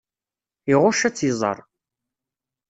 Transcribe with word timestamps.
Iɣucc 0.71 1.01
ad 1.07 1.13
tt-iẓer. 1.13 1.57